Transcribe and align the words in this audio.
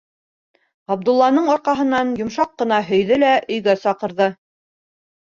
Ғабдулланың 0.91 1.49
арҡаһынан 1.55 2.13
йомшаҡ 2.21 2.55
ҡына 2.61 2.79
һөйҙө 2.87 3.19
лә 3.25 3.29
өйгә 3.57 3.75
саҡырҙы: 3.83 4.31